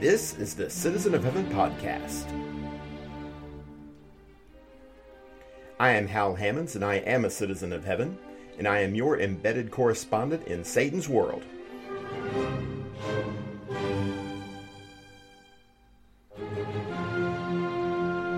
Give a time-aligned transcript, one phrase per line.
[0.00, 2.24] This is the Citizen of Heaven podcast.
[5.80, 8.16] I am Hal Hammonds, and I am a citizen of heaven,
[8.58, 11.42] and I am your embedded correspondent in Satan's world.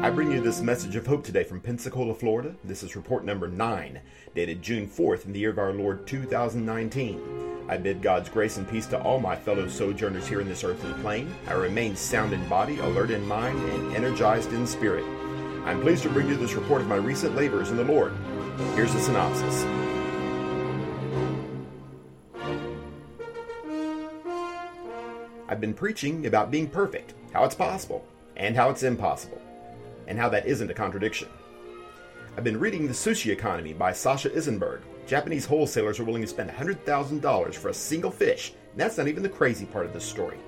[0.03, 2.55] I bring you this message of hope today from Pensacola, Florida.
[2.65, 4.01] This is report number 9,
[4.35, 7.50] dated June 4th in the year of our Lord 2019.
[7.71, 10.93] I bid God's grace and peace to all my fellow sojourners here in this earthly
[11.03, 11.33] plane.
[11.47, 15.05] I remain sound in body, alert in mind, and energized in spirit.
[15.65, 18.13] I'm pleased to bring you this report of my recent labors in the Lord.
[18.75, 19.63] Here's the synopsis.
[25.49, 29.41] I've been preaching about being perfect, how it's possible, and how it's impossible
[30.09, 31.29] and how that isn't a contradiction.
[32.37, 34.81] I've been reading The Sushi Economy by Sasha Issenberg.
[35.11, 39.25] Japanese wholesalers are willing to spend $100,000 for a single fish, and that's not even
[39.25, 40.39] the crazy part of this story.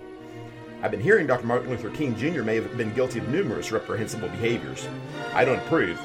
[0.85, 1.47] I've been hearing Dr.
[1.47, 2.45] Martin Luther King Jr.
[2.45, 4.87] may have been guilty of numerous reprehensible behaviors.
[5.35, 6.01] I don't approve,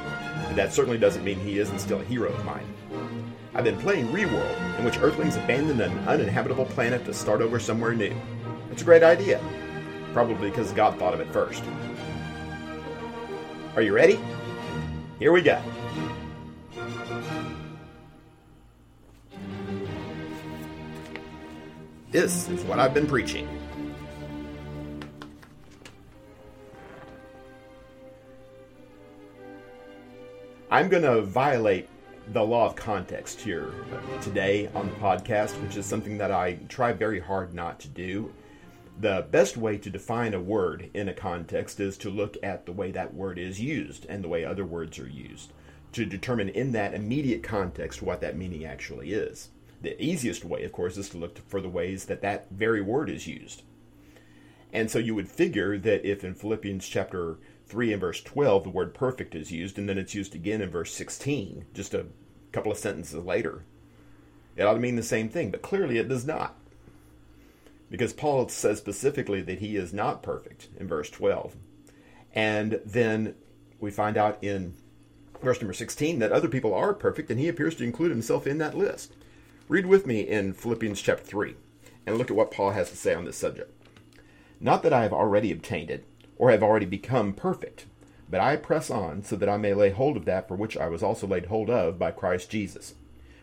[0.47, 2.65] but that certainly doesn't mean he isn't still a hero of mine.
[3.53, 7.93] I've been playing ReWorld, in which Earthlings abandon an uninhabitable planet to start over somewhere
[7.93, 8.15] new.
[8.71, 9.39] It's a great idea,
[10.13, 11.63] probably because God thought of it first.
[13.75, 14.19] Are you ready?
[15.19, 15.61] Here we go.
[22.17, 23.47] This is what I've been preaching.
[30.71, 31.87] I'm going to violate
[32.33, 33.71] the law of context here
[34.23, 38.33] today on the podcast, which is something that I try very hard not to do
[38.99, 42.71] the best way to define a word in a context is to look at the
[42.71, 45.53] way that word is used and the way other words are used
[45.91, 49.49] to determine in that immediate context what that meaning actually is.
[49.81, 53.09] The easiest way, of course, is to look for the ways that that very word
[53.09, 53.61] is used.
[54.73, 58.69] And so you would figure that if in Philippians chapter 3 and verse 12 the
[58.69, 62.07] word perfect is used and then it's used again in verse 16, just a
[62.51, 63.63] couple of sentences later,
[64.55, 66.55] it ought to mean the same thing, but clearly it does not.
[67.89, 71.55] Because Paul says specifically that he is not perfect in verse 12.
[72.33, 73.35] And then
[73.79, 74.75] we find out in
[75.41, 78.57] verse number 16 that other people are perfect, and he appears to include himself in
[78.57, 79.13] that list.
[79.67, 81.55] Read with me in Philippians chapter 3
[82.05, 83.71] and look at what Paul has to say on this subject.
[84.59, 86.05] Not that I have already obtained it,
[86.37, 87.85] or have already become perfect,
[88.29, 90.87] but I press on so that I may lay hold of that for which I
[90.87, 92.95] was also laid hold of by Christ Jesus.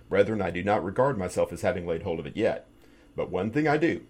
[0.08, 2.66] Brethren, I do not regard myself as having laid hold of it yet.
[3.14, 4.02] But one thing I do,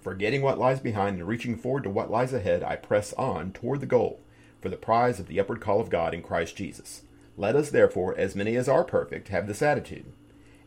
[0.00, 3.80] Forgetting what lies behind and reaching forward to what lies ahead, I press on toward
[3.80, 4.20] the goal,
[4.60, 7.02] for the prize of the upward call of God in Christ Jesus.
[7.36, 10.06] Let us, therefore, as many as are perfect, have this attitude.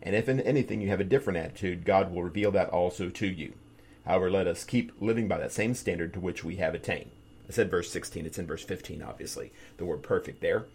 [0.02, 3.28] And if in anything you have a different attitude, God will reveal that also to
[3.28, 3.54] you.
[4.06, 7.12] However, let us keep living by that same standard to which we have attained.
[7.48, 10.66] I said verse 16, it's in verse 15, obviously, the word perfect there.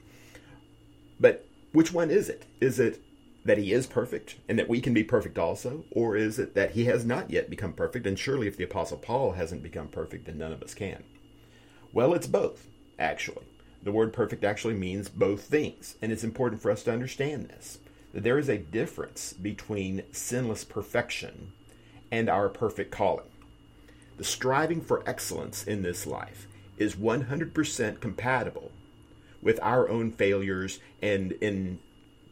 [1.18, 2.44] But which one is it?
[2.60, 3.00] Is it
[3.44, 5.84] that he is perfect and that we can be perfect also?
[5.90, 8.06] Or is it that he has not yet become perfect?
[8.06, 11.02] And surely, if the Apostle Paul hasn't become perfect, then none of us can.
[11.92, 12.66] Well, it's both,
[12.98, 13.46] actually.
[13.82, 15.96] The word perfect actually means both things.
[16.02, 17.78] And it's important for us to understand this
[18.16, 21.52] that there is a difference between sinless perfection
[22.10, 23.26] and our perfect calling.
[24.16, 26.46] The striving for excellence in this life
[26.78, 28.72] is 100% compatible
[29.42, 31.78] with our own failures and in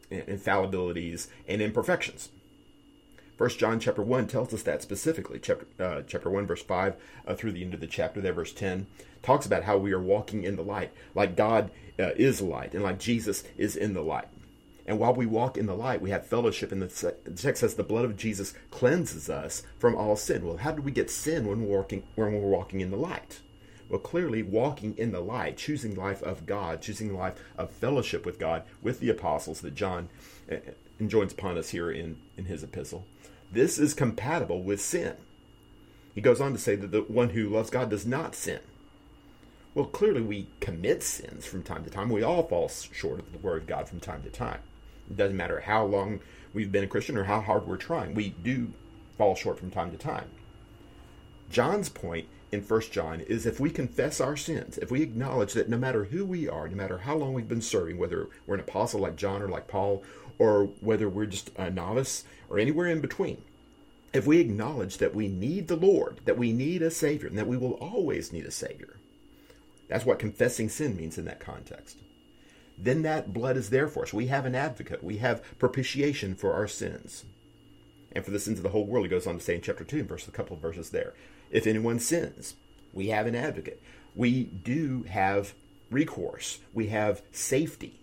[0.09, 2.29] infallibilities, and imperfections.
[3.37, 5.37] First John chapter 1 tells us that specifically.
[5.37, 6.95] Chapter, uh, chapter 1, verse 5
[7.27, 8.87] uh, through the end of the chapter, there, verse 10,
[9.21, 11.69] talks about how we are walking in the light, like God
[11.99, 14.29] uh, is light, and like Jesus is in the light.
[14.87, 16.71] And while we walk in the light, we have fellowship.
[16.71, 20.45] And the text says the blood of Jesus cleanses us from all sin.
[20.45, 23.39] Well, how do we get sin when we're walking, when we're walking in the light?
[23.89, 28.39] Well, clearly, walking in the light, choosing life of God, choosing life of fellowship with
[28.39, 30.09] God, with the apostles that John
[30.51, 30.55] uh,
[30.99, 33.05] enjoins upon us here in, in his epistle.
[33.51, 35.15] This is compatible with sin.
[36.15, 38.59] He goes on to say that the one who loves God does not sin.
[39.75, 42.09] Well, clearly, we commit sins from time to time.
[42.09, 44.59] We all fall short of the Word of God from time to time.
[45.09, 46.19] It doesn't matter how long
[46.53, 48.13] we've been a Christian or how hard we're trying.
[48.13, 48.73] We do
[49.17, 50.29] fall short from time to time.
[51.49, 55.69] John's point in First John is if we confess our sins, if we acknowledge that
[55.69, 58.61] no matter who we are, no matter how long we've been serving, whether we're an
[58.61, 60.03] apostle like John or like Paul,
[60.39, 63.41] or whether we're just a novice or anywhere in between,
[64.13, 67.47] if we acknowledge that we need the Lord, that we need a Savior, and that
[67.47, 68.97] we will always need a Savior,
[69.87, 71.97] that's what confessing sin means in that context.
[72.77, 74.13] Then that blood is there for us.
[74.13, 75.03] We have an advocate.
[75.03, 77.25] We have propitiation for our sins.
[78.11, 79.83] And for the sins of the whole world, he goes on to say in chapter
[79.83, 81.13] 2, verse a couple of verses there.
[81.51, 82.55] If anyone sins,
[82.93, 83.83] We have an advocate.
[84.15, 85.53] We do have
[85.91, 86.59] recourse.
[86.73, 87.99] We have safety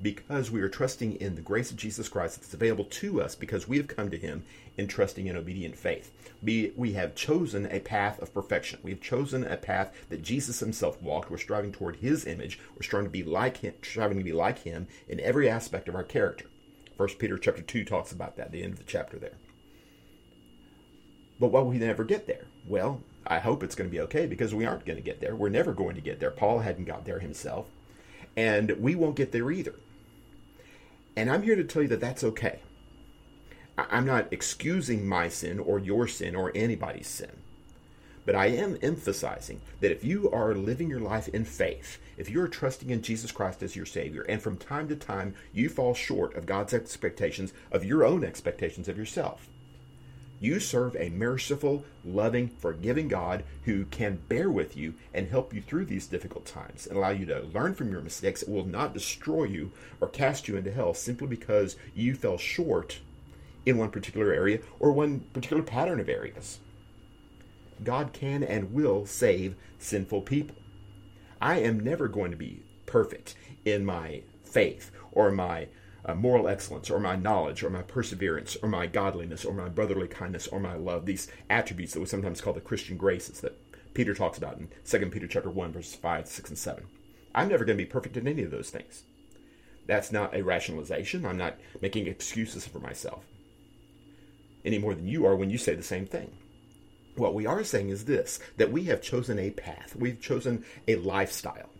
[0.00, 3.66] because we are trusting in the grace of Jesus Christ that's available to us because
[3.66, 4.44] we have come to him
[4.76, 6.12] in trusting in obedient faith.
[6.42, 8.80] We, we have chosen a path of perfection.
[8.82, 11.30] We have chosen a path that Jesus himself walked.
[11.30, 12.58] We're striving toward his image.
[12.74, 15.94] We're striving to be like him, striving to be like him in every aspect of
[15.94, 16.46] our character.
[16.96, 19.36] First Peter chapter 2 talks about that, the end of the chapter there.
[21.38, 22.46] But will we never get there?
[22.66, 25.34] Well, I hope it's going to be okay because we aren't going to get there.
[25.34, 26.30] We're never going to get there.
[26.30, 27.66] Paul hadn't got there himself.
[28.36, 29.74] And we won't get there either.
[31.16, 32.60] And I'm here to tell you that that's okay.
[33.78, 37.30] I'm not excusing my sin or your sin or anybody's sin.
[38.26, 42.48] But I am emphasizing that if you are living your life in faith, if you're
[42.48, 46.34] trusting in Jesus Christ as your Savior, and from time to time you fall short
[46.34, 49.48] of God's expectations, of your own expectations of yourself,
[50.40, 55.62] you serve a merciful, loving, forgiving God who can bear with you and help you
[55.62, 58.42] through these difficult times and allow you to learn from your mistakes.
[58.42, 63.00] It will not destroy you or cast you into hell simply because you fell short
[63.64, 66.58] in one particular area or one particular pattern of areas.
[67.82, 70.56] God can and will save sinful people.
[71.40, 73.34] I am never going to be perfect
[73.64, 75.68] in my faith or my
[76.06, 80.08] uh, moral excellence or my knowledge or my perseverance or my godliness or my brotherly
[80.08, 83.58] kindness or my love these attributes that we sometimes call the christian graces that
[83.92, 86.84] peter talks about in 2 peter chapter 1 verses 5 6 and 7
[87.34, 89.02] i'm never going to be perfect in any of those things.
[89.86, 91.24] That's not a rationalization.
[91.24, 93.24] I'm not making excuses for myself
[94.64, 96.32] any more than you are when you say the same thing.
[97.14, 99.94] What we are saying is this that we have chosen a path.
[99.96, 101.70] We've chosen a lifestyle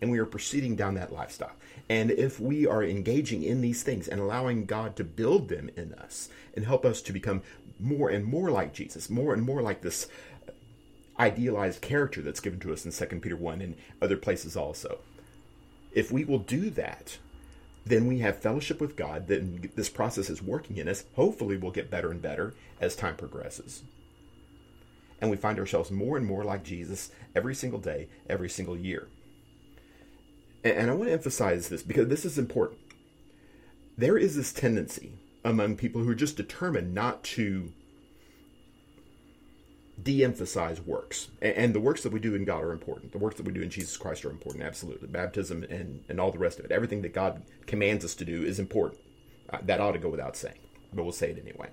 [0.00, 1.52] and we are proceeding down that lifestyle.
[1.92, 5.92] And if we are engaging in these things and allowing God to build them in
[5.92, 7.42] us and help us to become
[7.78, 10.08] more and more like Jesus, more and more like this
[11.20, 15.00] idealized character that's given to us in 2 Peter 1 and other places also.
[15.92, 17.18] If we will do that,
[17.84, 21.04] then we have fellowship with God, then this process is working in us.
[21.14, 23.82] Hopefully, we'll get better and better as time progresses.
[25.20, 29.08] And we find ourselves more and more like Jesus every single day, every single year
[30.64, 32.80] and I want to emphasize this because this is important.
[33.96, 35.14] There is this tendency
[35.44, 37.72] among people who are just determined not to
[40.02, 41.28] de emphasize works.
[41.40, 43.12] And the works that we do in God are important.
[43.12, 45.08] The works that we do in Jesus Christ are important, absolutely.
[45.08, 46.72] Baptism and, and all the rest of it.
[46.72, 49.00] Everything that God commands us to do is important.
[49.50, 50.58] Uh, that ought to go without saying,
[50.92, 51.68] but we'll say it anyway.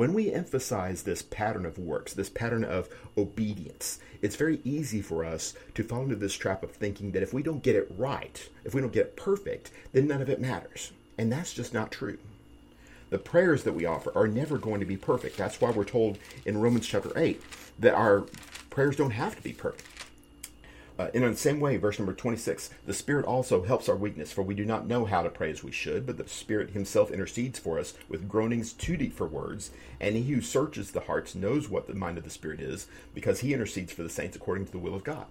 [0.00, 2.88] When we emphasize this pattern of works, this pattern of
[3.18, 7.34] obedience, it's very easy for us to fall into this trap of thinking that if
[7.34, 10.40] we don't get it right, if we don't get it perfect, then none of it
[10.40, 10.92] matters.
[11.18, 12.16] And that's just not true.
[13.10, 15.36] The prayers that we offer are never going to be perfect.
[15.36, 16.16] That's why we're told
[16.46, 17.38] in Romans chapter 8
[17.80, 18.24] that our
[18.70, 19.99] prayers don't have to be perfect.
[21.00, 24.42] Uh, in the same way, verse number 26, the Spirit also helps our weakness, for
[24.42, 27.58] we do not know how to pray as we should, but the Spirit Himself intercedes
[27.58, 29.70] for us with groanings too deep for words.
[29.98, 33.40] And He who searches the hearts knows what the mind of the Spirit is, because
[33.40, 35.24] He intercedes for the saints according to the will of God.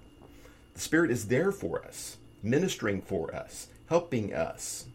[0.73, 4.87] The Spirit is there for us, ministering for us, helping us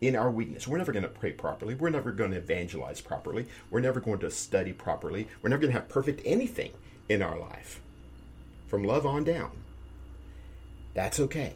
[0.00, 0.68] in our weakness.
[0.68, 1.74] We're never going to pray properly.
[1.74, 3.48] We're never going to evangelize properly.
[3.70, 5.26] We're never going to study properly.
[5.42, 6.70] We're never going to have perfect anything
[7.08, 7.80] in our life
[8.68, 9.50] from love on down.
[10.96, 11.52] That's okay.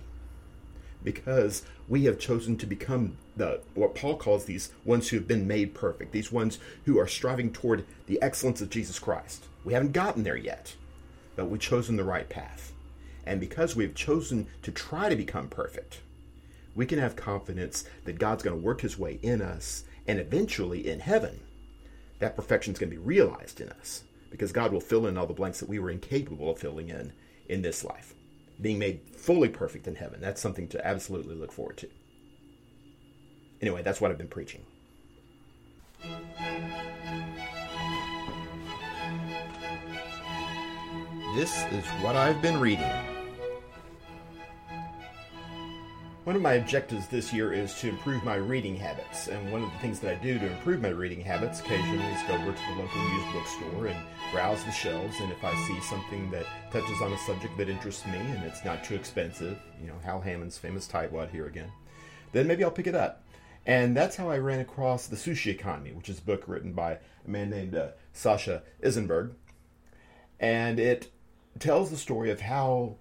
[1.02, 5.48] Because we have chosen to become the what Paul calls these ones who have been
[5.48, 9.46] made perfect, these ones who are striving toward the excellence of Jesus Christ.
[9.64, 10.76] We haven't gotten there yet,
[11.36, 12.74] but we've chosen the right path.
[13.24, 16.00] And because we've chosen to try to become perfect,
[16.74, 20.86] we can have confidence that God's going to work his way in us and eventually
[20.86, 21.40] in heaven,
[22.18, 25.26] that perfection is going to be realized in us because God will fill in all
[25.26, 27.14] the blanks that we were incapable of filling in
[27.48, 28.14] in this life
[28.60, 30.20] being made fully perfect in heaven.
[30.20, 31.88] That's something to absolutely look forward to.
[33.60, 34.64] Anyway, that's what I've been preaching.
[41.34, 42.90] This is what I've been reading.
[46.24, 49.72] One of my objectives this year is to improve my reading habits, and one of
[49.72, 52.74] the things that I do to improve my reading habits occasionally is go over to
[52.74, 53.98] the local used bookstore and
[54.30, 58.04] browse the shelves, and if I see something that touches on a subject that interests
[58.04, 61.72] me and it's not too expensive, you know, Hal Hammonds famous tightwad here again,
[62.32, 63.24] then maybe I'll pick it up.
[63.64, 66.98] And that's how I ran across The Sushi Economy, which is a book written by
[67.24, 69.32] a man named uh, Sasha Issenberg.
[70.38, 71.10] And it
[71.58, 72.96] tells the story of how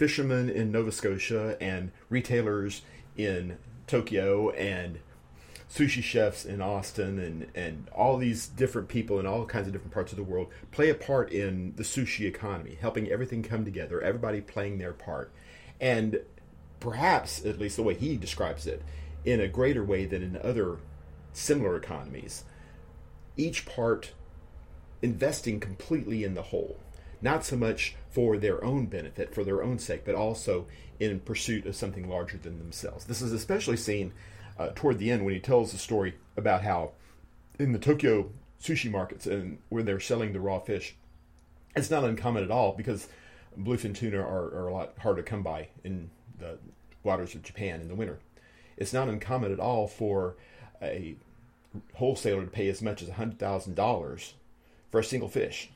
[0.00, 2.80] fishermen in Nova Scotia and retailers
[3.18, 4.98] in Tokyo and
[5.70, 9.92] sushi chefs in Austin and, and all these different people in all kinds of different
[9.92, 14.00] parts of the world play a part in the sushi economy, helping everything come together,
[14.00, 15.30] everybody playing their part.
[15.82, 16.20] And
[16.80, 18.82] perhaps, at least the way he describes it,
[19.26, 20.78] in a greater way than in other
[21.34, 22.44] similar economies,
[23.36, 24.12] each part
[25.02, 26.78] investing completely in the whole.
[27.22, 30.66] Not so much for their own benefit, for their own sake, but also
[30.98, 33.04] in pursuit of something larger than themselves.
[33.04, 34.12] This is especially seen
[34.58, 36.92] uh, toward the end when he tells the story about how
[37.58, 38.30] in the Tokyo
[38.62, 40.94] sushi markets and where they're selling the raw fish,
[41.74, 43.08] it's not uncommon at all because
[43.58, 46.58] bluefin tuna are, are a lot harder to come by in the
[47.02, 48.18] waters of Japan in the winter.
[48.76, 50.36] It's not uncommon at all for
[50.82, 51.16] a
[51.94, 54.34] wholesaler to pay as much as hundred thousand dollars
[54.90, 55.70] for a single fish.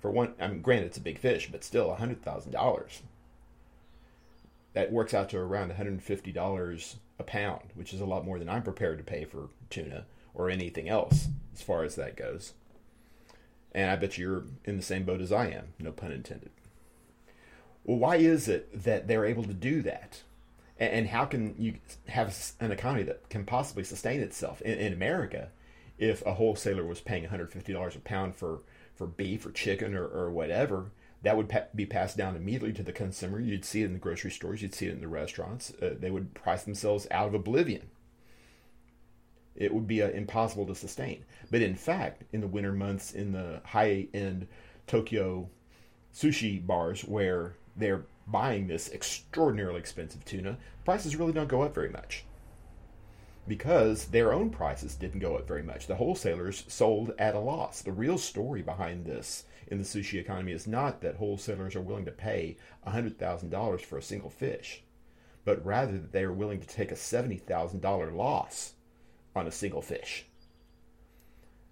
[0.00, 3.02] For one, I mean, granted, it's a big fish, but still hundred thousand dollars.
[4.72, 8.06] That works out to around one hundred and fifty dollars a pound, which is a
[8.06, 11.96] lot more than I'm prepared to pay for tuna or anything else as far as
[11.96, 12.54] that goes.
[13.72, 16.50] And I bet you're in the same boat as I am, no pun intended.
[17.84, 20.22] Well, why is it that they're able to do that?
[20.78, 21.74] And how can you
[22.08, 25.50] have an economy that can possibly sustain itself in, in America
[25.98, 28.60] if a wholesaler was paying $150 a pound for,
[29.00, 30.90] for beef or chicken or, or whatever?
[31.22, 33.40] that would pa- be passed down immediately to the consumer.
[33.40, 35.72] You'd see it in the grocery stores, you'd see it in the restaurants.
[35.80, 37.90] Uh, they would price themselves out of oblivion.
[39.54, 41.24] It would be uh, impossible to sustain.
[41.50, 44.46] But in fact, in the winter months, in the high end
[44.86, 45.50] Tokyo
[46.14, 51.90] sushi bars where they're buying this extraordinarily expensive tuna, prices really don't go up very
[51.90, 52.24] much
[53.48, 55.86] because their own prices didn't go up very much.
[55.86, 57.82] The wholesalers sold at a loss.
[57.82, 62.04] The real story behind this in the sushi economy is not that wholesalers are willing
[62.04, 62.56] to pay
[62.86, 64.82] $100,000 for a single fish,
[65.44, 68.74] but rather that they are willing to take a $70,000 loss
[69.34, 70.26] on a single fish.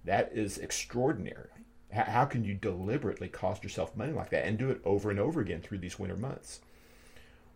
[0.04, 1.50] That is extraordinary.
[1.92, 5.40] How can you deliberately cost yourself money like that and do it over and over
[5.40, 6.60] again through these winter months?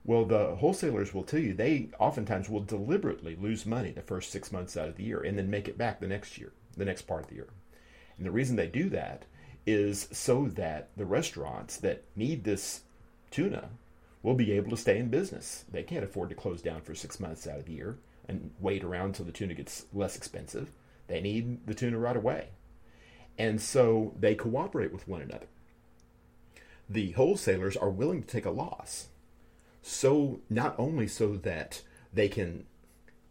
[0.04, 4.50] Well, the wholesalers will tell you they oftentimes will deliberately lose money the first six
[4.50, 7.02] months out of the year and then make it back the next year, the next
[7.02, 7.50] part of the year.
[8.16, 9.26] And the reason they do that
[9.64, 12.82] is so that the restaurants that need this
[13.30, 13.70] tuna
[14.22, 15.64] will be able to stay in business.
[15.70, 18.82] They can't afford to close down for six months out of the year and wait
[18.82, 20.70] around until the tuna gets less expensive.
[21.06, 22.48] They need the tuna right away.
[23.38, 25.46] And so they cooperate with one another.
[26.88, 29.08] The wholesalers are willing to take a loss.
[29.82, 32.66] So, not only so that they can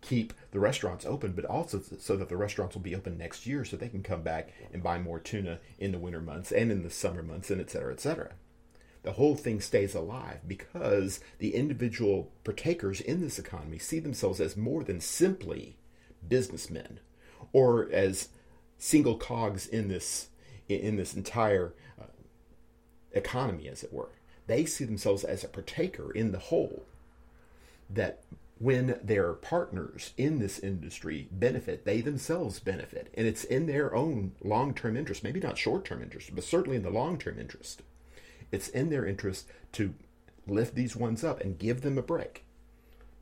[0.01, 3.63] keep the restaurants open, but also so that the restaurants will be open next year
[3.63, 6.83] so they can come back and buy more tuna in the winter months and in
[6.83, 8.31] the summer months and et cetera, et cetera.
[9.03, 14.57] The whole thing stays alive because the individual partakers in this economy see themselves as
[14.57, 15.77] more than simply
[16.27, 16.99] businessmen
[17.53, 18.29] or as
[18.77, 20.29] single cogs in this
[20.67, 22.05] in this entire uh,
[23.13, 24.11] economy as it were
[24.51, 26.83] they see themselves as a partaker in the whole
[27.89, 28.21] that
[28.59, 33.11] when their partners in this industry benefit, they themselves benefit.
[33.15, 36.77] And it's in their own long term interest, maybe not short term interest, but certainly
[36.77, 37.81] in the long term interest.
[38.51, 39.95] It's in their interest to
[40.47, 42.43] lift these ones up and give them a break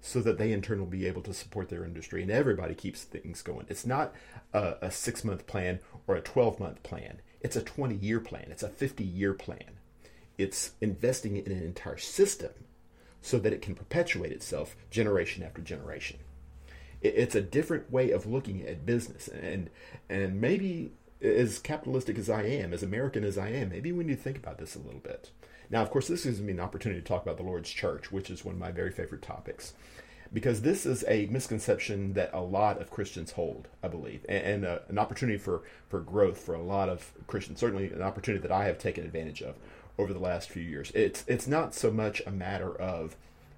[0.02, 3.04] so that they in turn will be able to support their industry and everybody keeps
[3.04, 3.66] things going.
[3.70, 4.14] It's not
[4.54, 8.48] a, a six month plan or a 12 month plan, it's a 20 year plan,
[8.50, 9.79] it's a 50 year plan.
[10.40, 12.52] It's investing in an entire system
[13.22, 16.18] so that it can perpetuate itself generation after generation.
[17.02, 19.70] It's a different way of looking at business, and
[20.10, 20.92] and maybe
[21.22, 24.38] as capitalistic as I am, as American as I am, maybe we need to think
[24.38, 25.32] about this a little bit.
[25.70, 28.30] Now, of course, this gives me an opportunity to talk about the Lord's Church, which
[28.30, 29.74] is one of my very favorite topics,
[30.34, 34.66] because this is a misconception that a lot of Christians hold, I believe, and, and
[34.66, 38.52] uh, an opportunity for, for growth for a lot of Christians, certainly an opportunity that
[38.52, 39.56] I have taken advantage of
[40.00, 40.92] over the last few years.
[40.96, 43.16] It's it's not so much a matter of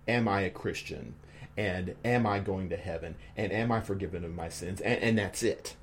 [0.08, 1.14] am I a Christian
[1.56, 5.18] and am I going to heaven and am I forgiven of my sins and, and
[5.18, 5.76] that's it.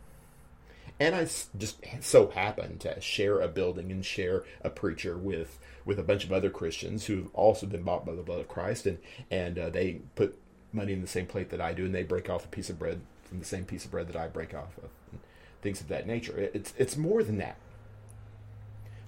[1.00, 5.98] And I just so happen to share a building and share a preacher with with
[5.98, 8.98] a bunch of other Christians who've also been bought by the blood of Christ and
[9.30, 10.36] and uh, they put
[10.72, 12.80] money in the same plate that I do and they break off a piece of
[12.80, 14.90] bread from the same piece of bread that I break off of.
[15.62, 16.50] Things of that nature.
[16.52, 17.58] It's it's more than that.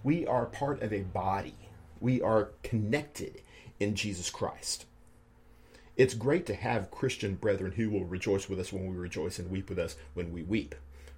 [0.03, 1.57] We are part of a body.
[2.01, 3.43] We are connected
[3.79, 4.87] in Jesus Christ.
[5.97, 9.51] It's great to have Christian brethren who will rejoice with us when we rejoice and
[9.51, 10.75] weep with us when we weep.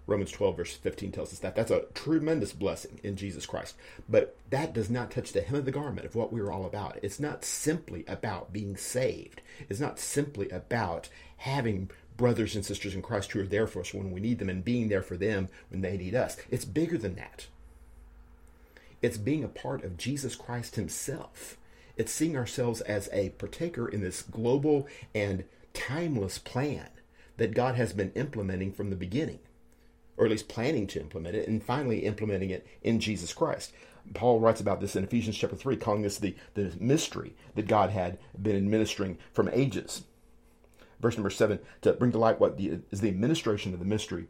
[0.09, 1.55] Romans 12, verse 15 tells us that.
[1.55, 3.77] That's a tremendous blessing in Jesus Christ.
[4.09, 6.99] But that does not touch the hem of the garment of what we're all about.
[7.03, 13.03] It's not simply about being saved, it's not simply about having brothers and sisters in
[13.03, 15.49] Christ who are there for us when we need them and being there for them
[15.71, 16.37] when they need us.
[16.51, 17.47] It's bigger than that.
[19.03, 21.59] It's being a part of Jesus Christ Himself.
[21.97, 25.45] It's seeing ourselves as a partaker in this global and
[25.75, 26.89] timeless plan
[27.37, 29.41] that God has been implementing from the beginning,
[30.17, 33.73] or at least planning to implement it, and finally implementing it in Jesus Christ.
[34.15, 37.91] Paul writes about this in Ephesians chapter 3, calling this the, the mystery that God
[37.91, 40.05] had been administering from ages.
[41.01, 44.29] Verse number 7, to bring to light what the, is the administration of the mystery,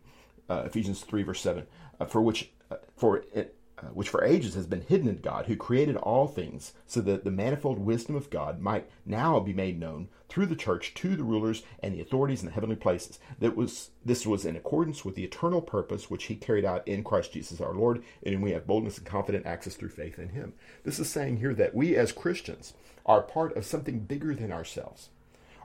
[0.48, 1.66] uh, Ephesians 3, verse 7,
[2.00, 5.46] uh, for which, uh, for it, uh, which for ages has been hidden in God,
[5.46, 9.80] who created all things, so that the manifold wisdom of God might now be made
[9.80, 13.18] known through the church to the rulers and the authorities in the heavenly places.
[13.40, 17.02] That was this was in accordance with the eternal purpose which He carried out in
[17.02, 20.52] Christ Jesus our Lord, and we have boldness and confident access through faith in Him.
[20.84, 22.74] This is saying here that we as Christians
[23.04, 25.08] are part of something bigger than ourselves,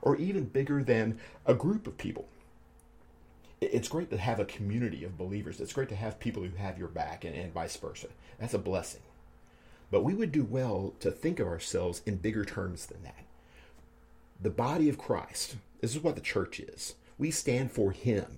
[0.01, 2.27] or even bigger than a group of people
[3.61, 5.59] it's great to have a community of believers.
[5.59, 8.07] It's great to have people who have your back and, and vice versa.
[8.39, 9.01] That's a blessing.
[9.89, 13.25] But we would do well to think of ourselves in bigger terms than that.
[14.39, 16.95] The body of Christ, this is what the church is.
[17.17, 18.37] We stand for Him.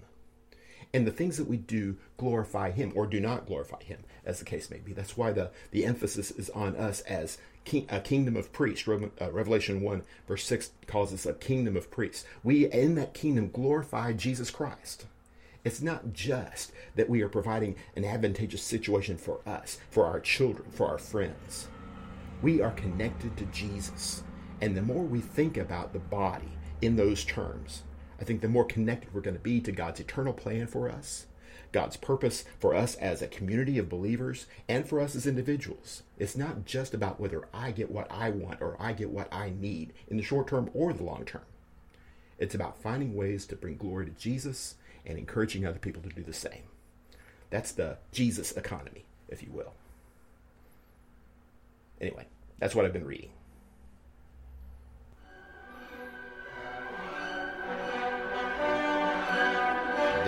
[0.94, 4.46] And the things that we do glorify Him or do not glorify Him, as the
[4.46, 4.94] case may be.
[4.94, 7.38] That's why the, the emphasis is on us as
[7.70, 8.88] king, a kingdom of priests.
[8.88, 12.26] Uh, Revelation 1, verse 6 calls us a kingdom of priests.
[12.44, 15.06] We, in that kingdom, glorify Jesus Christ.
[15.64, 20.72] It's not just that we are providing an advantageous situation for us, for our children,
[20.72, 21.68] for our friends.
[22.42, 24.24] We are connected to Jesus.
[24.62, 27.84] And the more we think about the body in those terms,
[28.20, 31.28] I think the more connected we're going to be to God's eternal plan for us,
[31.72, 36.04] God's purpose for us as a community of believers, and for us as individuals.
[36.18, 39.52] It's not just about whether I get what I want or I get what I
[39.52, 41.44] need in the short term or the long term.
[42.38, 46.24] It's about finding ways to bring glory to Jesus and encouraging other people to do
[46.24, 46.64] the same.
[47.50, 49.74] That's the Jesus economy, if you will.
[52.00, 52.28] Anyway,
[52.60, 53.32] that's what I've been reading.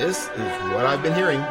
[0.01, 1.41] This is what I've been hearing.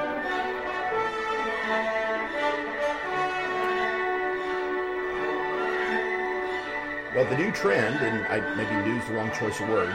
[7.15, 9.95] Well, the new trend, and I maybe used the wrong choice of words,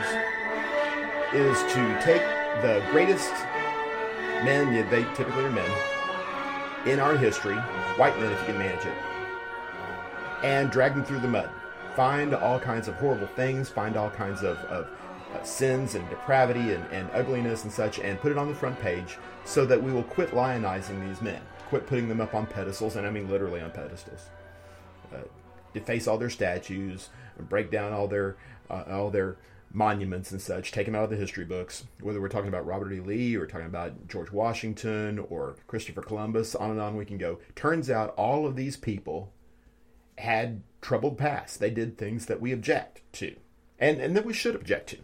[1.34, 2.22] is to take
[2.62, 3.30] the greatest
[4.46, 5.70] men, they typically are men,
[6.86, 7.58] in our history,
[7.98, 8.96] white men if you can manage it,
[10.46, 11.50] and drag them through the mud.
[11.94, 14.88] Find all kinds of horrible things, find all kinds of, of
[15.36, 18.80] uh, sins and depravity and, and ugliness and such, and put it on the front
[18.80, 22.96] page so that we will quit lionizing these men, quit putting them up on pedestals,
[22.96, 24.30] and I mean literally on pedestals.
[25.14, 25.20] Uh,
[25.74, 28.38] deface all their statues, break down all their
[28.70, 29.38] uh, all their
[29.72, 32.94] monuments and such, take them out of the history books, whether we're talking about Robert
[32.94, 33.00] E.
[33.02, 37.40] Lee or talking about George Washington or Christopher Columbus, on and on we can go.
[37.56, 39.34] Turns out all of these people
[40.18, 41.60] had troubled past.
[41.60, 43.36] They did things that we object to
[43.80, 44.98] and, and that we should object to.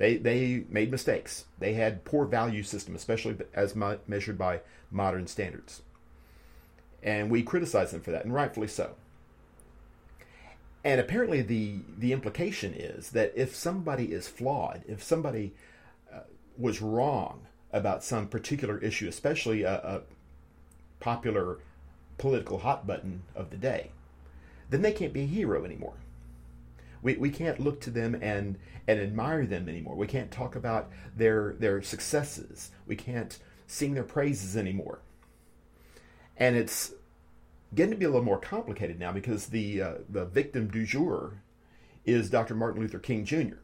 [0.00, 1.44] They, they made mistakes.
[1.58, 5.82] They had poor value system, especially as measured by modern standards.
[7.02, 8.94] And we criticize them for that, and rightfully so.
[10.82, 15.52] And apparently, the the implication is that if somebody is flawed, if somebody
[16.10, 16.20] uh,
[16.56, 20.00] was wrong about some particular issue, especially a, a
[20.98, 21.58] popular
[22.16, 23.90] political hot button of the day,
[24.70, 25.96] then they can't be a hero anymore.
[27.02, 29.96] We, we can't look to them and, and admire them anymore.
[29.96, 32.70] We can't talk about their their successes.
[32.86, 35.00] We can't sing their praises anymore.
[36.36, 36.92] And it's
[37.74, 41.42] getting to be a little more complicated now because the uh, the victim du jour
[42.04, 42.54] is Dr.
[42.54, 43.58] Martin Luther King Jr.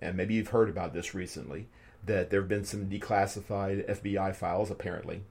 [0.00, 1.68] And maybe you've heard about this recently
[2.04, 5.22] that there have been some declassified FBI files apparently,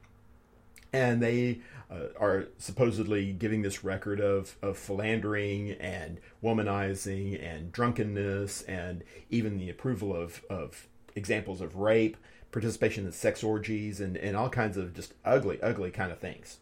[0.94, 8.62] and they uh, are supposedly giving this record of of philandering and womanizing and drunkenness
[8.64, 12.18] and even the approval of of examples of rape,
[12.52, 16.58] participation in sex orgies, and and all kinds of just ugly, ugly kind of things.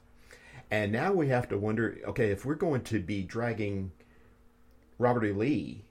[0.72, 3.92] And now we have to wonder okay, if we're going to be dragging
[4.98, 5.32] Robert E.
[5.32, 5.86] Lee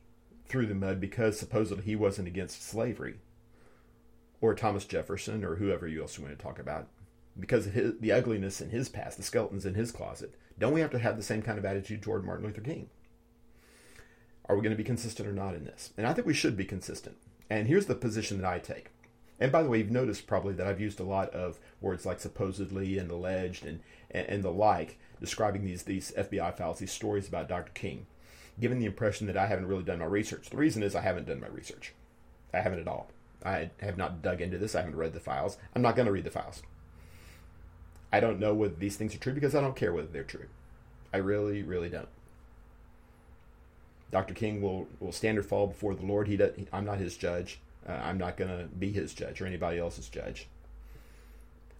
[0.46, 3.16] through the mud because supposedly he wasn't against slavery,
[4.40, 6.88] or Thomas Jefferson, or whoever you else want to talk about,
[7.38, 10.80] because of his, the ugliness in his past, the skeletons in his closet, don't we
[10.80, 12.88] have to have the same kind of attitude toward Martin Luther King?
[14.46, 15.92] Are we going to be consistent or not in this?
[15.96, 17.16] And I think we should be consistent.
[17.50, 18.90] And here's the position that I take.
[19.40, 22.20] And by the way, you've noticed probably that I've used a lot of words like
[22.20, 27.26] supposedly and alleged and, and, and the like, describing these, these FBI files, these stories
[27.26, 27.72] about Dr.
[27.72, 28.06] King,
[28.60, 30.50] given the impression that I haven't really done my research.
[30.50, 31.94] The reason is I haven't done my research.
[32.52, 33.10] I haven't at all.
[33.44, 34.74] I have not dug into this.
[34.74, 35.58] I haven't read the files.
[35.74, 36.62] I'm not going to read the files.
[38.14, 40.46] I don't know whether these things are true because I don't care whether they're true.
[41.12, 42.08] I really, really don't.
[44.12, 44.34] Dr.
[44.34, 46.28] King will, will stand or fall before the Lord.
[46.28, 47.58] He, does, he I'm not his judge.
[47.84, 50.46] Uh, I'm not going to be his judge or anybody else's judge.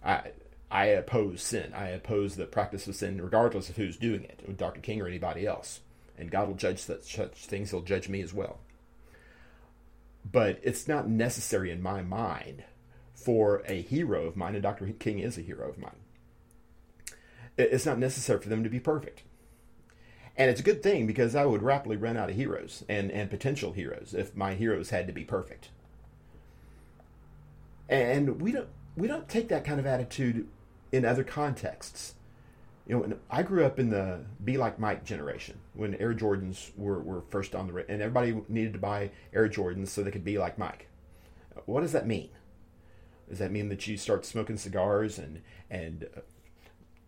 [0.03, 0.31] I
[0.69, 1.73] I oppose sin.
[1.73, 4.81] I oppose the practice of sin, regardless of who's doing it, Dr.
[4.81, 5.79] King or anybody else.
[6.17, 7.71] And God will judge such, such things.
[7.71, 8.59] He'll judge me as well.
[10.29, 12.65] But it's not necessary in my mind
[13.13, 14.87] for a hero of mine, and Dr.
[14.99, 15.95] King is a hero of mine.
[17.57, 19.23] It's not necessary for them to be perfect.
[20.37, 23.29] And it's a good thing because I would rapidly run out of heroes and, and
[23.29, 25.69] potential heroes if my heroes had to be perfect.
[27.87, 30.47] And we don't we don't take that kind of attitude
[30.91, 32.15] in other contexts.
[32.87, 36.99] You know, I grew up in the be like Mike generation when Air Jordans were,
[36.99, 40.37] were first on the and everybody needed to buy Air Jordans so they could be
[40.37, 40.87] like Mike.
[41.65, 42.29] What does that mean?
[43.29, 46.07] Does that mean that you start smoking cigars and and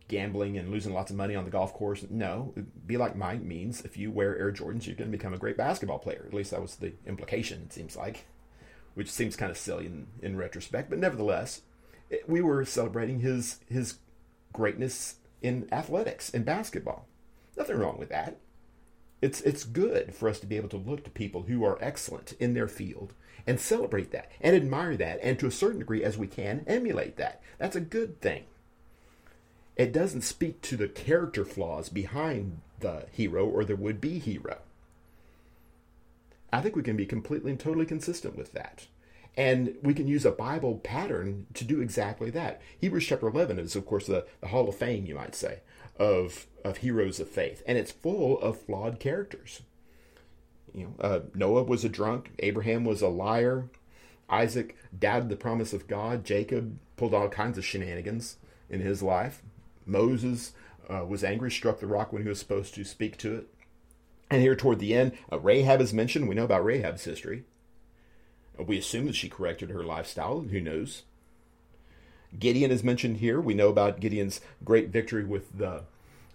[0.08, 2.06] gambling and losing lots of money on the golf course?
[2.10, 2.54] No,
[2.86, 5.58] be like Mike means if you wear Air Jordans, you're going to become a great
[5.58, 6.24] basketball player.
[6.28, 7.63] At least that was the implication.
[7.63, 8.26] It seems like,
[8.93, 11.62] which seems kind of silly in, in retrospect, but nevertheless,
[12.10, 14.00] it, we were celebrating his his
[14.54, 17.08] greatness in athletics and basketball.
[17.56, 18.38] Nothing wrong with that.
[19.22, 22.34] It's it's good for us to be able to look to people who are excellent
[22.39, 23.13] in their field
[23.48, 27.17] and celebrate that and admire that and to a certain degree as we can emulate
[27.17, 27.41] that.
[27.58, 28.46] That's a good thing.
[29.78, 34.58] It doesn't speak to the character flaws behind the hero or the would be hero.
[36.52, 38.88] I think we can be completely and totally consistent with that.
[39.36, 42.60] And we can use a Bible pattern to do exactly that.
[42.80, 45.60] Hebrews chapter 11 is, of course, the, the hall of fame, you might say,
[46.00, 47.62] of, of heroes of faith.
[47.68, 49.62] And it's full of flawed characters.
[50.74, 53.70] You know, uh, Noah was a drunk, Abraham was a liar,
[54.30, 58.38] Isaac doubted the promise of God, Jacob pulled all kinds of shenanigans
[58.70, 59.42] in his life,
[59.88, 60.54] Moses
[60.89, 63.47] uh, was angry, struck the rock when he was supposed to speak to it.
[64.30, 66.28] And here toward the end, uh, Rahab is mentioned.
[66.28, 67.43] We know about Rahab's history.
[68.60, 70.41] Uh, we assume that she corrected her lifestyle.
[70.41, 71.04] Who knows?
[72.38, 73.39] Gideon is mentioned here.
[73.39, 75.84] We know about Gideon's great victory with the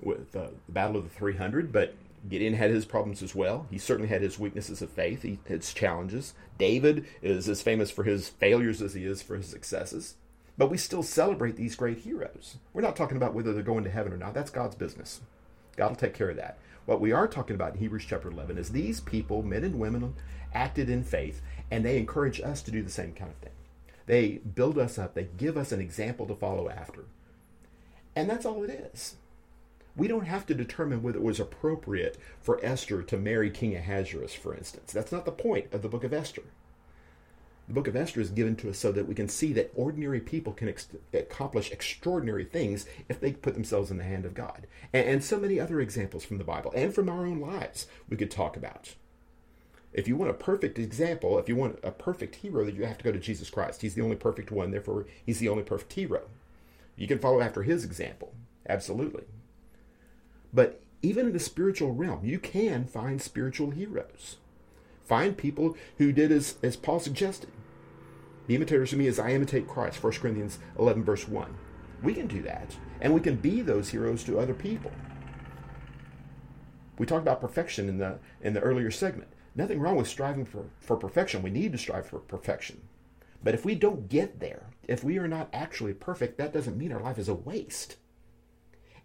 [0.00, 1.94] with the Battle of the 300, but
[2.28, 3.66] Gideon had his problems as well.
[3.70, 6.34] He certainly had his weaknesses of faith, he, his challenges.
[6.58, 10.14] David is as famous for his failures as he is for his successes.
[10.58, 12.58] But we still celebrate these great heroes.
[12.72, 14.34] We're not talking about whether they're going to heaven or not.
[14.34, 15.20] That's God's business.
[15.76, 16.58] God will take care of that.
[16.84, 20.14] What we are talking about in Hebrews chapter 11 is these people, men and women,
[20.52, 23.52] acted in faith, and they encourage us to do the same kind of thing.
[24.06, 27.04] They build us up, they give us an example to follow after.
[28.14, 29.16] And that's all it is.
[29.96, 34.34] We don't have to determine whether it was appropriate for Esther to marry King Ahasuerus,
[34.34, 34.92] for instance.
[34.92, 36.42] That's not the point of the book of Esther.
[37.68, 40.20] The book of Esther is given to us so that we can see that ordinary
[40.20, 44.66] people can ex- accomplish extraordinary things if they put themselves in the hand of God.
[44.92, 48.16] And, and so many other examples from the Bible and from our own lives we
[48.16, 48.94] could talk about.
[49.92, 52.98] If you want a perfect example, if you want a perfect hero, then you have
[52.98, 53.82] to go to Jesus Christ.
[53.82, 56.22] He's the only perfect one, therefore, he's the only perfect hero.
[56.96, 58.32] You can follow after his example,
[58.68, 59.24] absolutely.
[60.52, 64.36] But even in the spiritual realm, you can find spiritual heroes.
[65.04, 67.50] Find people who did as, as Paul suggested.
[68.46, 71.54] Be imitators of me as I imitate Christ, 1 Corinthians 11, verse 1.
[72.02, 74.90] We can do that, and we can be those heroes to other people.
[76.98, 79.28] We talked about perfection in the in the earlier segment.
[79.54, 81.42] Nothing wrong with striving for, for perfection.
[81.42, 82.80] We need to strive for perfection.
[83.44, 86.92] But if we don't get there, if we are not actually perfect, that doesn't mean
[86.92, 87.96] our life is a waste.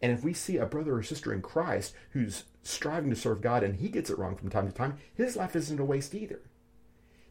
[0.02, 3.64] And if we see a brother or sister in Christ who's striving to serve God
[3.64, 6.42] and he gets it wrong from time to time, his life isn't a waste either.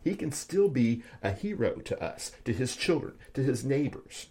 [0.02, 4.28] He can still be a hero to us, to his children, to his neighbors.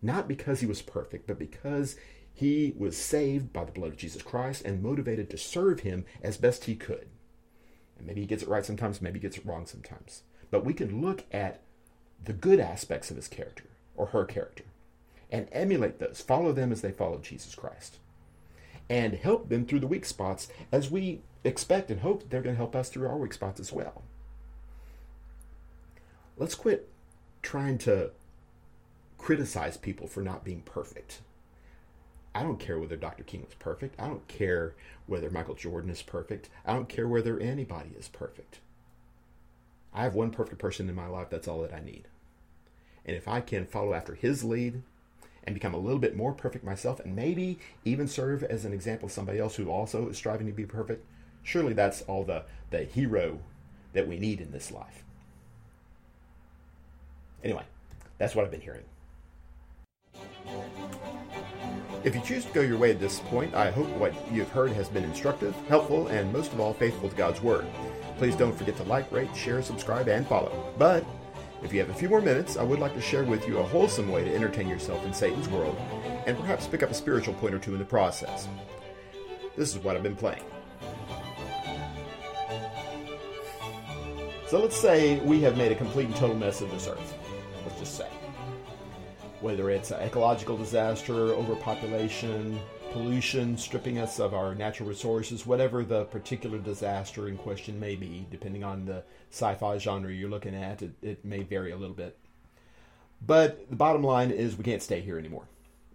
[0.00, 1.96] Not because he was perfect, but because
[2.32, 6.36] he was saved by the blood of Jesus Christ and motivated to serve him as
[6.36, 7.08] best he could.
[7.98, 10.22] And maybe he gets it right sometimes, maybe he gets it wrong sometimes.
[10.50, 11.60] But we can look at
[12.24, 13.64] the good aspects of his character
[13.96, 14.64] or her character
[15.30, 17.98] and emulate those, follow them as they followed Jesus Christ,
[18.88, 22.58] and help them through the weak spots as we expect and hope they're going to
[22.58, 24.02] help us through our weak spots as well.
[26.36, 26.88] Let's quit
[27.42, 28.10] trying to
[29.18, 31.20] criticize people for not being perfect.
[32.34, 33.24] I don't care whether Dr.
[33.24, 33.98] King was perfect.
[34.00, 34.74] I don't care
[35.06, 36.48] whether Michael Jordan is perfect.
[36.64, 38.60] I don't care whether anybody is perfect.
[39.92, 41.30] I have one perfect person in my life.
[41.30, 42.06] That's all that I need.
[43.04, 44.82] And if I can follow after his lead
[45.48, 49.06] and become a little bit more perfect myself and maybe even serve as an example
[49.06, 51.06] of somebody else who also is striving to be perfect,
[51.42, 53.38] surely that's all the, the hero
[53.94, 55.04] that we need in this life.
[57.42, 57.62] Anyway,
[58.18, 58.84] that's what I've been hearing.
[62.04, 64.72] If you choose to go your way at this point, I hope what you've heard
[64.72, 67.64] has been instructive, helpful, and most of all, faithful to God's Word.
[68.18, 70.70] Please don't forget to like, rate, share, subscribe, and follow.
[70.76, 71.06] But
[71.62, 73.62] if you have a few more minutes, I would like to share with you a
[73.62, 75.76] wholesome way to entertain yourself in Satan's world
[76.26, 78.48] and perhaps pick up a spiritual point or two in the process.
[79.56, 80.44] This is what I've been playing.
[84.46, 87.14] So let's say we have made a complete and total mess of this earth.
[87.66, 88.08] Let's just say.
[89.40, 92.58] Whether it's an ecological disaster, overpopulation,
[92.92, 98.26] pollution, stripping us of our natural resources, whatever the particular disaster in question may be,
[98.30, 101.94] depending on the sci fi genre you're looking at, it, it may vary a little
[101.94, 102.18] bit.
[103.24, 105.48] But the bottom line is we can't stay here anymore.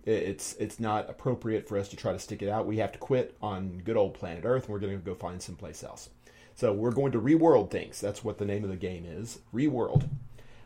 [0.06, 2.67] It's it's not appropriate for us to try to stick it out.
[2.67, 5.41] We have to quit on good old planet Earth, and we're going to go find
[5.41, 6.10] someplace else.
[6.56, 8.01] So we're going to reworld things.
[8.01, 9.39] That's what the name of the game is.
[9.53, 10.10] Reworld.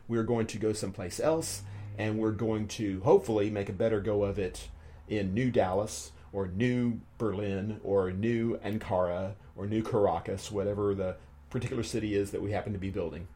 [0.08, 1.62] We're going to go someplace else,
[1.96, 4.68] and we're going to hopefully make a better go of it
[5.08, 11.16] in New Dallas or New Berlin or New Ankara or New Caracas, whatever the
[11.50, 13.26] particular city is that we happen to be building.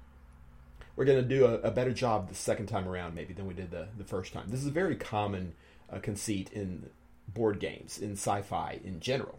[0.94, 3.55] We're going to do a, a better job the second time around, maybe, than we
[3.55, 4.48] did the, the first time.
[4.48, 5.55] This is a very common
[5.90, 6.90] uh, conceit in
[7.28, 9.38] board games, in sci fi in general.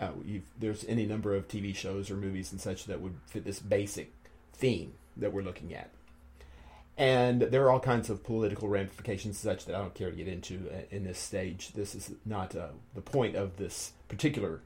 [0.00, 0.10] Uh,
[0.58, 4.12] there's any number of TV shows or movies and such that would fit this basic
[4.52, 5.90] theme that we're looking at.
[6.98, 10.26] And there are all kinds of political ramifications such that I don't care to get
[10.26, 11.72] into uh, in this stage.
[11.72, 14.62] This is not uh, the point of this particular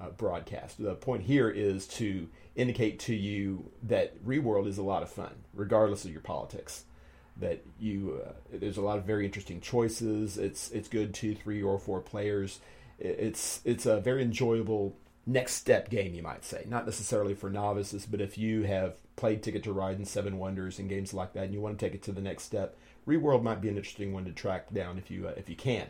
[0.00, 0.82] uh, broadcast.
[0.82, 5.34] The point here is to indicate to you that Reworld is a lot of fun,
[5.52, 6.84] regardless of your politics.
[7.38, 10.38] That you uh, there's a lot of very interesting choices.
[10.38, 12.60] It's it's good two, three, or four players
[12.98, 16.64] it's it's a very enjoyable next step game, you might say.
[16.68, 20.78] Not necessarily for novices, but if you have played Ticket to Ride and Seven Wonders
[20.78, 23.42] and games like that, and you want to take it to the next step, Reworld
[23.42, 25.88] might be an interesting one to track down if you uh, if you can.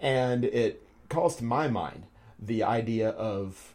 [0.00, 2.04] And it calls to my mind
[2.38, 3.74] the idea of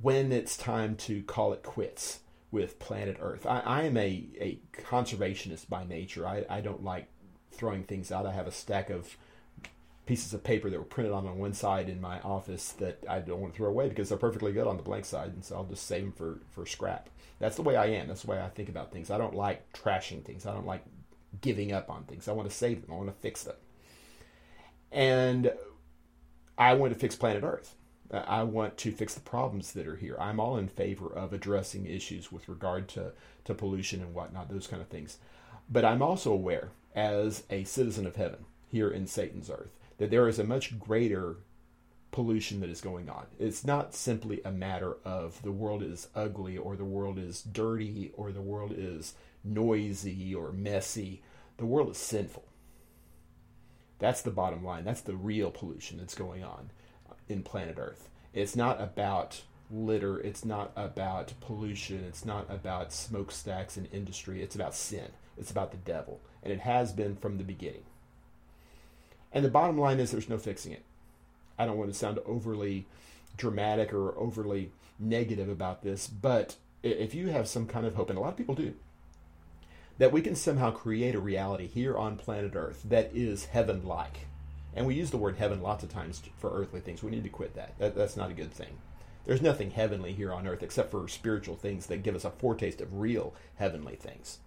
[0.00, 3.46] when it's time to call it quits with planet Earth.
[3.46, 6.26] I, I am a, a conservationist by nature.
[6.26, 7.08] I, I don't like
[7.52, 8.26] throwing things out.
[8.26, 9.16] I have a stack of
[10.08, 13.18] pieces of paper that were printed on on one side in my office that I
[13.18, 15.54] don't want to throw away because they're perfectly good on the blank side, and so
[15.54, 17.10] I'll just save them for for scrap.
[17.38, 18.08] That's the way I am.
[18.08, 19.10] That's the way I think about things.
[19.10, 20.46] I don't like trashing things.
[20.46, 20.82] I don't like
[21.42, 22.26] giving up on things.
[22.26, 22.92] I want to save them.
[22.92, 23.54] I want to fix them.
[24.90, 25.52] And
[26.56, 27.74] I want to fix planet Earth.
[28.10, 30.16] I want to fix the problems that are here.
[30.18, 33.12] I'm all in favor of addressing issues with regard to,
[33.44, 35.18] to pollution and whatnot, those kind of things.
[35.68, 40.28] But I'm also aware, as a citizen of heaven here in Satan's earth, that there
[40.28, 41.36] is a much greater
[42.10, 43.26] pollution that is going on.
[43.38, 48.12] It's not simply a matter of the world is ugly or the world is dirty
[48.16, 51.22] or the world is noisy or messy.
[51.58, 52.44] The world is sinful.
[53.98, 54.84] That's the bottom line.
[54.84, 56.70] That's the real pollution that's going on
[57.28, 58.08] in planet Earth.
[58.32, 60.18] It's not about litter.
[60.20, 62.04] It's not about pollution.
[62.06, 64.42] It's not about smokestacks and industry.
[64.42, 65.08] It's about sin.
[65.36, 66.20] It's about the devil.
[66.42, 67.82] And it has been from the beginning.
[69.32, 70.84] And the bottom line is there's no fixing it.
[71.58, 72.86] I don't want to sound overly
[73.36, 78.18] dramatic or overly negative about this, but if you have some kind of hope, and
[78.18, 78.74] a lot of people do,
[79.98, 84.26] that we can somehow create a reality here on planet Earth that is heaven like.
[84.74, 87.02] And we use the word heaven lots of times for earthly things.
[87.02, 87.76] We need to quit that.
[87.78, 87.96] that.
[87.96, 88.78] That's not a good thing.
[89.24, 92.80] There's nothing heavenly here on earth except for spiritual things that give us a foretaste
[92.80, 94.38] of real heavenly things.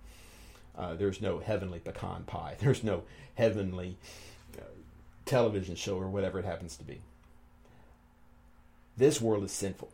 [0.76, 2.56] Uh, there's no heavenly pecan pie.
[2.60, 3.04] There's no
[3.36, 3.98] heavenly
[5.26, 7.02] television show or whatever it happens to be.
[8.98, 9.92] This world is sinful,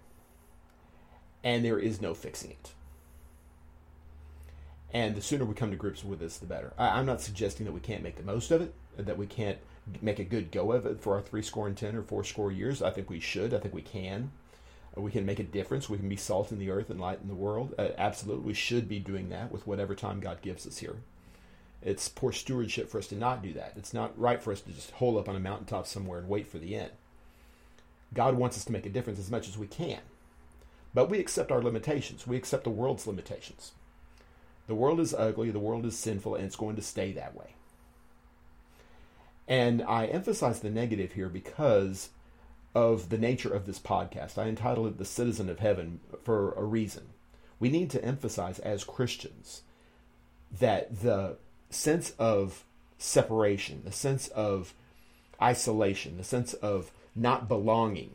[1.43, 2.73] and there is no fixing it.
[4.93, 6.73] And the sooner we come to grips with this, the better.
[6.77, 9.57] I, am not suggesting that we can't make the most of it, that we can't
[10.01, 12.51] make a good go of it for our three score and ten or four score
[12.51, 12.81] years.
[12.81, 13.53] I think we should.
[13.53, 14.31] I think we can.
[14.95, 15.89] We can make a difference.
[15.89, 17.75] We can be salt in the earth and light in the world.
[17.77, 20.97] Uh, absolutely, we should be doing that with whatever time God gives us here.
[21.81, 23.73] It's poor stewardship for us to not do that.
[23.75, 26.47] It's not right for us to just hole up on a mountaintop somewhere and wait
[26.47, 26.91] for the end.
[28.13, 29.99] God wants us to make a difference as much as we can.
[30.93, 32.25] But we accept our limitations.
[32.25, 33.73] We accept the world's limitations.
[34.67, 37.53] The world is ugly, the world is sinful, and it's going to stay that way.
[39.47, 42.09] And I emphasize the negative here because
[42.75, 44.37] of the nature of this podcast.
[44.37, 47.09] I entitled it The Citizen of Heaven for a reason.
[47.59, 49.61] We need to emphasize as Christians
[50.59, 51.37] that the
[51.69, 52.63] sense of
[52.97, 54.73] separation, the sense of
[55.41, 58.11] isolation, the sense of not belonging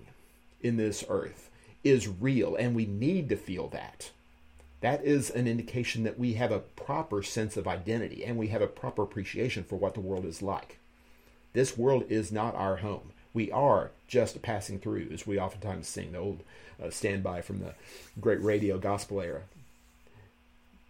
[0.61, 1.51] in this earth
[1.85, 4.11] is real, and we need to feel that.
[4.81, 8.61] that is an indication that we have a proper sense of identity and we have
[8.61, 10.79] a proper appreciation for what the world is like.
[11.53, 13.13] This world is not our home.
[13.33, 16.43] We are just passing through, as we oftentimes sing, the old
[16.83, 17.75] uh, standby from the
[18.21, 19.43] great radio gospel era.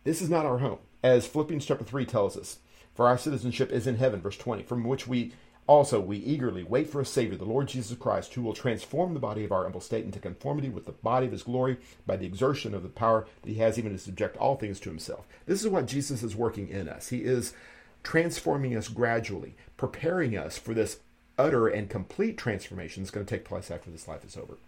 [0.05, 0.79] This is not our home.
[1.03, 2.59] As Philippians chapter 3 tells us,
[2.95, 5.33] for our citizenship is in heaven, verse 20, from which we
[5.67, 9.21] also, we eagerly wait for a Savior, the Lord Jesus Christ, who will transform the
[9.21, 12.27] body of our humble state into conformity with the body of his glory by the
[12.27, 15.27] exertion of the power that he has even to subject all things to himself.
[15.47, 17.09] This is what Jesus is working in us.
[17.09, 17.55] He is
[18.03, 20.99] transforming us gradually, preparing us for this
[21.39, 24.59] utter and complete transformation that's going to take place after this life is over.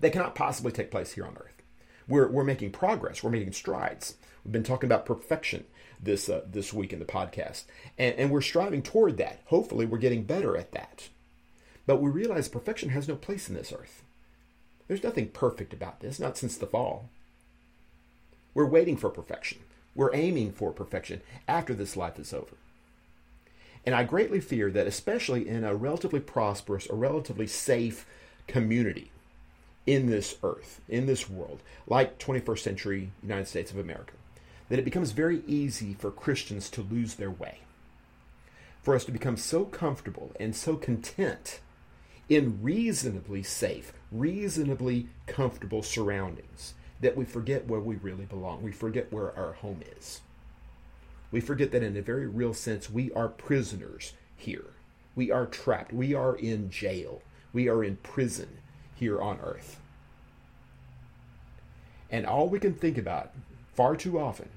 [0.00, 1.62] They cannot possibly take place here on earth.
[2.06, 4.16] We're, we're making progress, we're making strides.
[4.44, 5.64] We've been talking about perfection
[6.00, 7.64] this uh, this week in the podcast,
[7.98, 9.40] and, and we're striving toward that.
[9.46, 11.08] Hopefully, we're getting better at that.
[11.86, 14.02] But we realize perfection has no place in this earth.
[14.86, 17.08] There's nothing perfect about this, not since the fall.
[18.52, 19.58] We're waiting for perfection.
[19.94, 22.56] We're aiming for perfection after this life is over.
[23.86, 28.06] And I greatly fear that, especially in a relatively prosperous or relatively safe
[28.46, 29.10] community
[29.86, 34.14] in this earth, in this world, like 21st century United States of America,
[34.68, 37.60] that it becomes very easy for Christians to lose their way.
[38.82, 41.60] For us to become so comfortable and so content
[42.28, 48.62] in reasonably safe, reasonably comfortable surroundings that we forget where we really belong.
[48.62, 50.20] We forget where our home is.
[51.30, 54.66] We forget that in a very real sense, we are prisoners here.
[55.16, 55.92] We are trapped.
[55.92, 57.22] We are in jail.
[57.52, 58.58] We are in prison
[58.94, 59.80] here on earth.
[62.10, 63.32] And all we can think about
[63.74, 64.48] far too often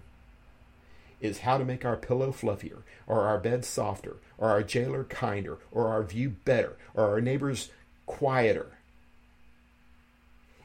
[1.19, 5.57] is how to make our pillow fluffier, or our bed softer, or our jailer kinder,
[5.71, 7.71] or our view better, or our neighbors
[8.05, 8.77] quieter.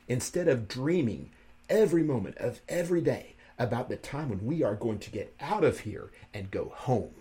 [0.08, 1.30] Instead of dreaming
[1.70, 5.64] every moment of every day about the time when we are going to get out
[5.64, 7.14] of here and go home.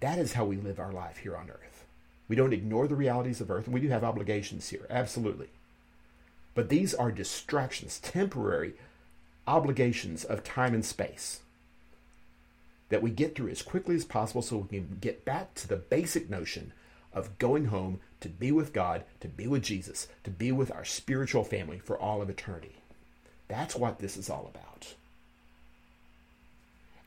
[0.00, 1.84] That is how we live our life here on earth.
[2.28, 5.48] We don't ignore the realities of earth, and we do have obligations here, absolutely.
[6.56, 8.72] But these are distractions, temporary
[9.46, 11.40] obligations of time and space
[12.88, 15.76] that we get through as quickly as possible so we can get back to the
[15.76, 16.72] basic notion
[17.12, 20.84] of going home to be with God, to be with Jesus, to be with our
[20.84, 22.76] spiritual family for all of eternity.
[23.48, 24.94] That's what this is all about.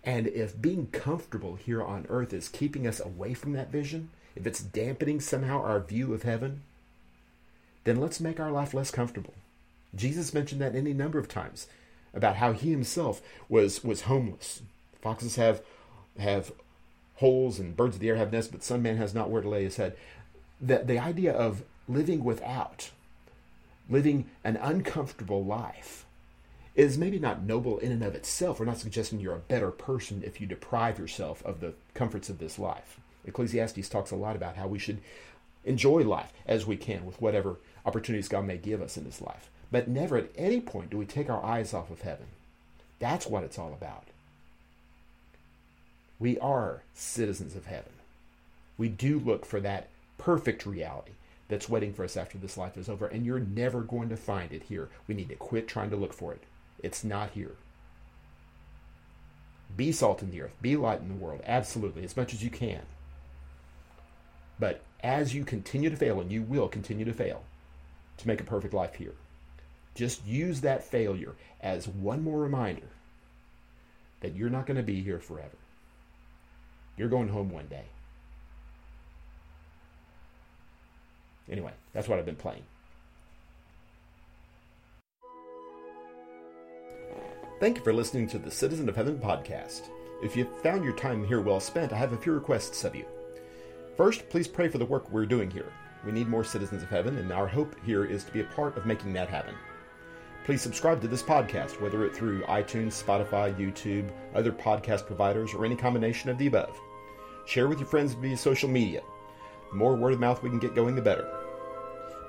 [0.03, 4.45] And if being comfortable here on earth is keeping us away from that vision, if
[4.45, 6.61] it's dampening somehow our view of heaven,
[7.83, 9.33] then let's make our life less comfortable.
[9.95, 11.67] Jesus mentioned that any number of times
[12.13, 14.61] about how he himself was was homeless.
[15.01, 15.61] Foxes have
[16.17, 16.51] have
[17.15, 19.49] holes and birds of the air have nests, but some man has not where to
[19.49, 19.95] lay his head.
[20.61, 22.91] The, the idea of living without,
[23.89, 26.05] living an uncomfortable life,
[26.75, 28.59] is maybe not noble in and of itself.
[28.59, 32.39] We're not suggesting you're a better person if you deprive yourself of the comforts of
[32.39, 32.99] this life.
[33.25, 34.99] Ecclesiastes talks a lot about how we should
[35.65, 37.57] enjoy life as we can with whatever
[37.89, 39.49] opportunities God may give us in this life.
[39.71, 42.27] But never at any point do we take our eyes off of heaven.
[42.99, 44.05] That's what it's all about.
[46.19, 47.93] We are citizens of heaven.
[48.77, 51.13] We do look for that perfect reality
[51.47, 54.53] that's waiting for us after this life is over, and you're never going to find
[54.53, 54.89] it here.
[55.07, 56.43] We need to quit trying to look for it.
[56.83, 57.55] It's not here.
[59.75, 62.49] Be salt in the earth, be light in the world, absolutely, as much as you
[62.49, 62.81] can.
[64.59, 67.43] But as you continue to fail, and you will continue to fail,
[68.19, 69.15] to make a perfect life here,
[69.95, 72.87] just use that failure as one more reminder
[74.21, 75.57] that you're not going to be here forever.
[76.97, 77.85] You're going home one day.
[81.49, 82.63] Anyway, that's what I've been playing.
[87.59, 89.89] Thank you for listening to the Citizen of Heaven podcast.
[90.23, 93.05] If you found your time here well spent, I have a few requests of you.
[93.97, 95.71] First, please pray for the work we're doing here.
[96.05, 98.77] We need more citizens of heaven, and our hope here is to be a part
[98.77, 99.55] of making that happen.
[100.45, 105.65] Please subscribe to this podcast, whether it through iTunes, Spotify, YouTube, other podcast providers, or
[105.65, 106.79] any combination of the above.
[107.45, 109.01] Share with your friends via social media.
[109.71, 111.27] The more word of mouth we can get going, the better.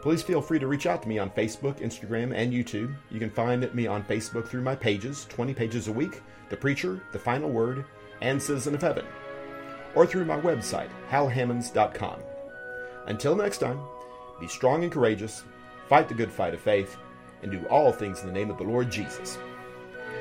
[0.03, 2.95] Please feel free to reach out to me on Facebook, Instagram, and YouTube.
[3.11, 7.03] You can find me on Facebook through my pages, 20 pages a week, The Preacher,
[7.13, 7.85] The Final Word,
[8.23, 9.05] and Citizen of Heaven,
[9.95, 12.21] or through my website, halhammonds.com.
[13.07, 13.81] Until next time,
[14.41, 15.45] be strong and courageous,
[15.89, 16.97] fight the good fight of faith,
[17.43, 19.39] and do all things in the name of the Lord Jesus.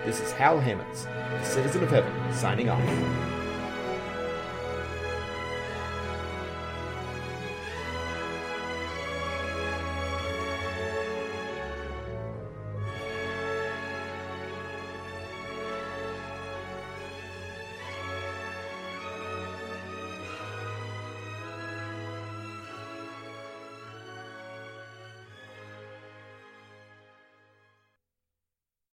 [0.06, 3.39] This is Hal Hammonds, the citizen of heaven, signing off.